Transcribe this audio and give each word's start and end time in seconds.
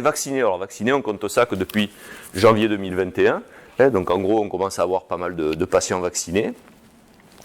vaccinés. 0.00 0.38
Alors 0.38 0.58
vaccinés, 0.58 0.92
on 0.92 1.02
compte 1.02 1.26
ça 1.28 1.46
que 1.46 1.54
depuis 1.54 1.90
janvier 2.34 2.68
2021. 2.68 3.42
Hein, 3.78 3.90
donc 3.90 4.10
en 4.10 4.18
gros, 4.18 4.42
on 4.42 4.48
commence 4.48 4.78
à 4.78 4.82
avoir 4.82 5.04
pas 5.04 5.16
mal 5.16 5.34
de, 5.36 5.64
patients 5.64 6.00
vaccinés. 6.00 6.52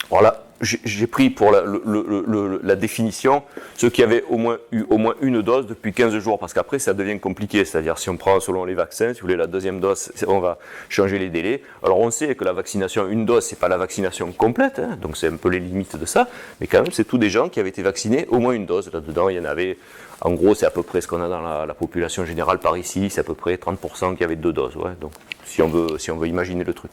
Voilà, 0.09 0.43
j'ai 0.61 1.07
pris 1.07 1.29
pour 1.29 1.51
la, 1.51 2.75
définition 2.75 3.43
ceux 3.75 3.89
qui 3.89 4.03
avaient 4.03 4.23
au 4.29 4.37
moins 4.37 4.57
eu 4.71 4.83
au 4.89 4.97
moins 4.97 5.15
une 5.21 5.41
dose 5.41 5.67
depuis 5.67 5.93
15 5.93 6.17
jours, 6.19 6.39
parce 6.39 6.53
qu'après 6.53 6.79
ça 6.79 6.93
devient 6.93 7.19
compliqué. 7.19 7.65
C'est-à-dire 7.65 7.97
si 7.97 8.09
on 8.09 8.17
prend 8.17 8.39
selon 8.39 8.65
les 8.65 8.73
vaccins, 8.73 9.13
si 9.13 9.19
vous 9.19 9.27
voulez 9.27 9.35
la 9.35 9.47
deuxième 9.47 9.79
dose, 9.79 10.11
on 10.27 10.39
va 10.39 10.57
changer 10.89 11.19
les 11.19 11.29
délais. 11.29 11.61
Alors 11.83 11.99
on 11.99 12.11
sait 12.11 12.35
que 12.35 12.43
la 12.43 12.53
vaccination, 12.53 13.07
une 13.07 13.25
dose, 13.25 13.45
c'est 13.45 13.59
pas 13.59 13.67
la 13.67 13.77
vaccination 13.77 14.31
complète, 14.31 14.79
hein, 14.79 14.97
donc 15.01 15.17
c'est 15.17 15.27
un 15.27 15.37
peu 15.37 15.49
les 15.49 15.59
limites 15.59 15.97
de 15.97 16.05
ça, 16.05 16.27
mais 16.59 16.67
quand 16.67 16.81
même 16.81 16.91
c'est 16.91 17.05
tous 17.05 17.17
des 17.17 17.29
gens 17.29 17.49
qui 17.49 17.59
avaient 17.59 17.69
été 17.69 17.81
vaccinés 17.81 18.25
au 18.29 18.39
moins 18.39 18.53
une 18.53 18.65
dose. 18.65 18.91
Là-dedans, 18.91 19.29
il 19.29 19.37
y 19.37 19.39
en 19.39 19.45
avait, 19.45 19.77
en 20.21 20.31
gros, 20.31 20.55
c'est 20.55 20.65
à 20.65 20.71
peu 20.71 20.83
près 20.83 21.01
ce 21.01 21.07
qu'on 21.07 21.21
a 21.21 21.29
dans 21.29 21.41
la, 21.41 21.73
population 21.73 22.25
générale 22.25 22.59
par 22.59 22.77
ici, 22.77 23.09
c'est 23.09 23.21
à 23.21 23.23
peu 23.23 23.35
près 23.35 23.55
30% 23.55 24.15
qui 24.15 24.23
avaient 24.23 24.35
deux 24.35 24.53
doses. 24.53 24.73
Donc 24.99 25.11
si 25.45 25.61
on 25.61 25.67
veut, 25.67 25.97
si 25.97 26.11
on 26.11 26.17
veut 26.17 26.27
imaginer 26.27 26.63
le 26.63 26.73
truc. 26.73 26.91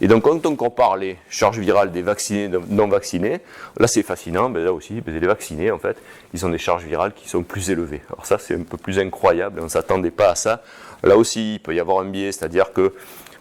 Et 0.00 0.08
donc, 0.08 0.24
quand 0.24 0.44
on 0.46 0.56
compare 0.56 0.96
les 0.96 1.16
charges 1.30 1.60
virales 1.60 1.92
des 1.92 2.02
vaccinés 2.02 2.50
non 2.68 2.88
vaccinés, 2.92 3.40
là 3.78 3.86
c'est 3.86 4.02
fascinant, 4.02 4.48
mais 4.48 4.62
là 4.62 4.72
aussi, 4.72 5.02
les 5.04 5.26
vaccinés, 5.26 5.70
en 5.70 5.78
fait, 5.78 5.96
ils 6.32 6.46
ont 6.46 6.50
des 6.50 6.58
charges 6.58 6.84
virales 6.84 7.12
qui 7.12 7.28
sont 7.28 7.42
plus 7.42 7.70
élevées. 7.70 8.02
Alors 8.12 8.26
ça, 8.26 8.38
c'est 8.38 8.54
un 8.54 8.62
peu 8.62 8.76
plus 8.76 8.98
incroyable, 8.98 9.60
on 9.60 9.64
ne 9.64 9.68
s'attendait 9.68 10.10
pas 10.12 10.30
à 10.30 10.34
ça. 10.34 10.62
Là 11.02 11.16
aussi, 11.16 11.54
il 11.54 11.60
peut 11.60 11.74
y 11.74 11.80
avoir 11.80 11.98
un 11.98 12.04
biais, 12.04 12.30
c'est-à-dire 12.30 12.72
que 12.72 12.94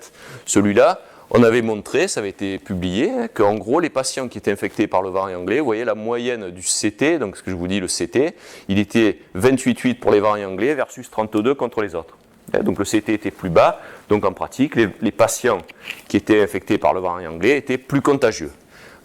Celui-là, 0.45 1.01
on 1.35 1.41
avait 1.41 1.63
montré, 1.63 2.07
ça 2.07 2.19
avait 2.19 2.29
été 2.29 2.59
publié, 2.59 3.09
qu'en 3.33 3.55
gros, 3.55 3.79
les 3.79 3.89
patients 3.89 4.27
qui 4.27 4.37
étaient 4.37 4.51
infectés 4.51 4.85
par 4.87 5.01
le 5.01 5.09
variant 5.09 5.39
anglais, 5.39 5.57
vous 5.59 5.65
voyez 5.65 5.83
la 5.83 5.95
moyenne 5.95 6.51
du 6.51 6.61
CT, 6.61 7.17
donc 7.17 7.37
ce 7.37 7.43
que 7.43 7.49
je 7.49 7.55
vous 7.55 7.67
dis, 7.67 7.79
le 7.79 7.87
CT, 7.87 8.35
il 8.67 8.77
était 8.77 9.17
28,8 9.35 9.95
pour 9.95 10.11
les 10.11 10.19
variants 10.19 10.51
anglais 10.51 10.75
versus 10.75 11.09
32 11.09 11.55
contre 11.55 11.81
les 11.81 11.95
autres. 11.95 12.19
Donc 12.61 12.77
le 12.77 12.85
CT 12.85 13.09
était 13.09 13.31
plus 13.31 13.49
bas, 13.49 13.81
donc 14.09 14.25
en 14.25 14.33
pratique, 14.33 14.75
les 14.75 15.11
patients 15.11 15.63
qui 16.07 16.17
étaient 16.17 16.43
infectés 16.43 16.77
par 16.77 16.93
le 16.93 16.99
variant 16.99 17.31
anglais 17.31 17.57
étaient 17.57 17.79
plus 17.79 18.01
contagieux. 18.01 18.51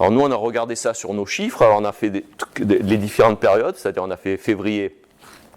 Alors 0.00 0.12
nous, 0.12 0.20
on 0.20 0.30
a 0.30 0.36
regardé 0.36 0.76
ça 0.76 0.94
sur 0.94 1.12
nos 1.12 1.26
chiffres, 1.26 1.62
alors 1.62 1.80
on 1.80 1.84
a 1.84 1.92
fait 1.92 2.12
les 2.60 2.96
différentes 2.96 3.40
périodes, 3.40 3.76
c'est-à-dire 3.76 4.04
on 4.04 4.10
a 4.10 4.16
fait 4.16 4.36
février, 4.36 4.96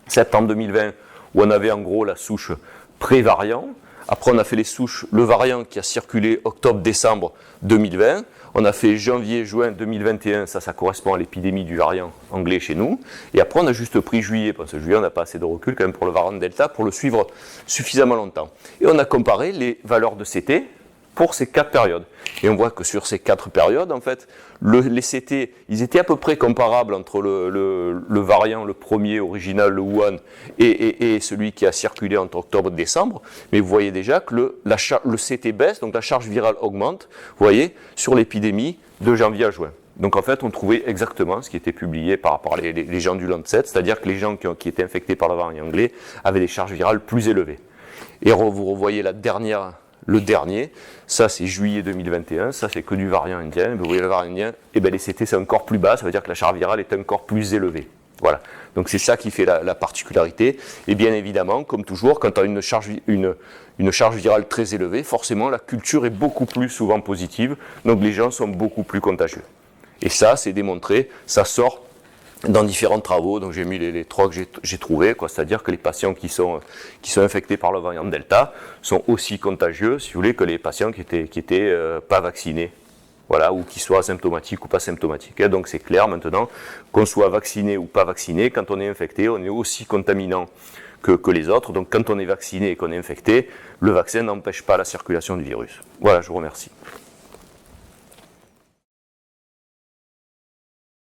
septembre 0.07 0.47
2020, 0.47 0.93
où 1.35 1.43
on 1.43 1.51
avait 1.51 1.69
en 1.69 1.81
gros 1.81 2.05
la 2.05 2.15
souche 2.15 2.51
pré-variant. 2.97 3.69
Après, 4.07 4.31
on 4.31 4.39
a 4.39 4.43
fait 4.43 4.55
les 4.55 4.63
souches, 4.63 5.05
le 5.11 5.23
variant 5.23 5.63
qui 5.63 5.77
a 5.77 5.83
circulé 5.83 6.41
octobre-décembre 6.43 7.33
2020. 7.61 8.23
On 8.55 8.65
a 8.65 8.73
fait 8.73 8.97
janvier-juin 8.97 9.71
2021, 9.71 10.47
ça, 10.47 10.59
ça 10.59 10.73
correspond 10.73 11.13
à 11.13 11.19
l'épidémie 11.19 11.63
du 11.63 11.77
variant 11.77 12.11
anglais 12.31 12.59
chez 12.59 12.73
nous. 12.73 12.99
Et 13.35 13.41
après, 13.41 13.59
on 13.61 13.67
a 13.67 13.73
juste 13.73 13.99
pris 13.99 14.23
juillet, 14.23 14.53
parce 14.53 14.71
que 14.71 14.79
juillet, 14.79 14.97
on 14.97 15.01
n'a 15.01 15.11
pas 15.11 15.21
assez 15.21 15.37
de 15.37 15.45
recul 15.45 15.75
quand 15.75 15.83
même 15.83 15.93
pour 15.93 16.07
le 16.07 16.11
variant 16.11 16.33
Delta 16.33 16.67
pour 16.67 16.83
le 16.83 16.91
suivre 16.91 17.27
suffisamment 17.67 18.15
longtemps. 18.15 18.49
Et 18.81 18.87
on 18.87 18.97
a 18.97 19.05
comparé 19.05 19.51
les 19.51 19.79
valeurs 19.83 20.15
de 20.15 20.25
CT 20.25 20.65
pour 21.15 21.33
ces 21.33 21.47
quatre 21.47 21.71
périodes. 21.71 22.05
Et 22.43 22.49
on 22.49 22.55
voit 22.55 22.71
que 22.71 22.83
sur 22.83 23.05
ces 23.05 23.19
quatre 23.19 23.49
périodes, 23.49 23.91
en 23.91 24.01
fait, 24.01 24.27
les 24.61 25.01
CT, 25.01 25.53
ils 25.69 25.81
étaient 25.81 25.99
à 25.99 26.03
peu 26.03 26.15
près 26.15 26.37
comparables 26.37 26.93
entre 26.93 27.21
le, 27.21 28.19
variant, 28.19 28.63
le 28.63 28.73
premier 28.73 29.19
original, 29.19 29.71
le 29.71 29.81
Wuhan, 29.81 30.17
et, 30.59 31.19
celui 31.19 31.51
qui 31.51 31.65
a 31.65 31.71
circulé 31.71 32.17
entre 32.17 32.37
octobre 32.37 32.69
et 32.69 32.75
décembre. 32.75 33.21
Mais 33.51 33.59
vous 33.59 33.67
voyez 33.67 33.91
déjà 33.91 34.19
que 34.19 34.35
le, 34.35 35.15
CT 35.17 35.51
baisse, 35.51 35.79
donc 35.79 35.93
la 35.93 36.01
charge 36.01 36.27
virale 36.27 36.55
augmente, 36.61 37.09
vous 37.37 37.45
voyez, 37.45 37.75
sur 37.95 38.15
l'épidémie 38.15 38.77
de 39.01 39.15
janvier 39.15 39.45
à 39.45 39.51
juin. 39.51 39.71
Donc 39.97 40.15
en 40.15 40.21
fait, 40.21 40.41
on 40.43 40.49
trouvait 40.49 40.83
exactement 40.87 41.41
ce 41.41 41.49
qui 41.49 41.57
était 41.57 41.73
publié 41.73 42.17
par 42.17 42.41
les, 42.61 42.99
gens 42.99 43.15
du 43.15 43.27
Lancet, 43.27 43.63
c'est-à-dire 43.65 43.99
que 44.01 44.07
les 44.07 44.17
gens 44.17 44.35
qui, 44.37 44.47
qui, 44.57 44.69
étaient 44.69 44.83
infectés 44.83 45.15
par 45.15 45.29
le 45.29 45.35
variant 45.35 45.65
anglais 45.65 45.91
avaient 46.23 46.39
des 46.39 46.47
charges 46.47 46.71
virales 46.71 47.01
plus 47.01 47.27
élevées. 47.27 47.59
Et 48.23 48.31
vous 48.31 48.65
revoyez 48.65 49.01
la 49.03 49.13
dernière 49.13 49.73
le 50.05 50.21
dernier. 50.21 50.71
Ça, 51.07 51.29
c'est 51.29 51.47
juillet 51.47 51.81
2021. 51.81 52.51
Ça, 52.51 52.69
c'est 52.71 52.83
que 52.83 52.95
du 52.95 53.07
variant 53.07 53.39
indien. 53.39 53.75
Vous 53.75 53.85
voyez 53.85 54.01
le 54.01 54.07
variant 54.07 54.31
indien, 54.31 54.49
et 54.49 54.53
eh 54.75 54.79
bien 54.79 54.91
les 54.91 54.99
CT, 54.99 55.25
c'est 55.25 55.35
encore 55.35 55.65
plus 55.65 55.77
bas. 55.77 55.97
Ça 55.97 56.05
veut 56.05 56.11
dire 56.11 56.23
que 56.23 56.29
la 56.29 56.35
charge 56.35 56.57
virale 56.57 56.79
est 56.79 56.93
encore 56.93 57.25
plus 57.25 57.53
élevée. 57.53 57.87
Voilà. 58.21 58.41
Donc 58.75 58.89
c'est 58.89 58.99
ça 58.99 59.17
qui 59.17 59.31
fait 59.31 59.45
la, 59.45 59.75
particularité. 59.75 60.57
Et 60.87 60.95
bien 60.95 61.13
évidemment, 61.13 61.63
comme 61.63 61.83
toujours, 61.83 62.19
quand 62.19 62.37
on 62.37 62.41
a 62.41 62.45
une 62.45 62.61
charge, 62.61 62.89
une 63.07 63.91
charge 63.91 64.15
virale 64.15 64.47
très 64.47 64.75
élevée, 64.75 65.03
forcément 65.03 65.49
la 65.49 65.59
culture 65.59 66.05
est 66.05 66.11
beaucoup 66.11 66.45
plus 66.45 66.69
souvent 66.69 67.01
positive. 67.01 67.55
Donc 67.83 68.01
les 68.01 68.13
gens 68.13 68.31
sont 68.31 68.47
beaucoup 68.47 68.83
plus 68.83 69.01
contagieux. 69.01 69.43
Et 70.01 70.09
ça, 70.09 70.35
c'est 70.35 70.53
démontré. 70.53 71.09
Ça 71.25 71.45
sort 71.45 71.81
dans 72.47 72.63
différents 72.63 72.99
travaux, 72.99 73.39
donc 73.39 73.51
j'ai 73.51 73.65
mis 73.65 73.77
les, 73.77 74.05
trois 74.05 74.29
que 74.29 74.35
j'ai 74.63 74.77
trouvés, 74.77 75.15
c'est-à-dire 75.27 75.61
que 75.61 75.71
les 75.71 75.77
patients 75.77 76.13
qui 76.13 76.29
sont, 76.29 76.59
qui 77.01 77.11
sont 77.11 77.21
infectés 77.21 77.57
par 77.57 77.71
le 77.71 77.79
variant 77.79 78.03
Delta 78.03 78.53
sont 78.81 79.03
aussi 79.07 79.37
contagieux, 79.37 79.99
si 79.99 80.13
vous 80.13 80.19
voulez, 80.19 80.33
que 80.33 80.43
les 80.43 80.57
patients 80.57 80.91
qui 80.91 81.01
étaient, 81.01 81.27
qui 81.27 81.39
étaient 81.39 81.69
euh, 81.69 81.99
pas 81.99 82.19
vaccinés, 82.19 82.71
voilà, 83.29 83.53
ou 83.53 83.63
qui 83.63 83.79
soient 83.79 83.99
asymptomatiques 83.99 84.65
ou 84.65 84.67
pas 84.67 84.79
symptomatiques. 84.79 85.39
Et 85.39 85.49
donc 85.49 85.67
c'est 85.67 85.79
clair 85.79 86.07
maintenant, 86.07 86.49
qu'on 86.91 87.05
soit 87.05 87.29
vacciné 87.29 87.77
ou 87.77 87.85
pas 87.85 88.05
vacciné, 88.05 88.49
quand 88.49 88.71
on 88.71 88.79
est 88.79 88.87
infecté, 88.87 89.29
on 89.29 89.43
est 89.43 89.49
aussi 89.49 89.85
contaminant 89.85 90.47
que, 91.03 91.11
que 91.11 91.31
les 91.31 91.47
autres. 91.47 91.71
Donc 91.73 91.89
quand 91.91 92.09
on 92.09 92.17
est 92.17 92.25
vacciné 92.25 92.71
et 92.71 92.75
qu'on 92.75 92.91
est 92.91 92.97
infecté, 92.97 93.49
le 93.79 93.91
vaccin 93.91 94.23
n'empêche 94.23 94.63
pas 94.63 94.77
la 94.77 94.85
circulation 94.85 95.37
du 95.37 95.43
virus. 95.43 95.79
Voilà, 95.99 96.21
je 96.21 96.27
vous 96.27 96.35
remercie. 96.35 96.71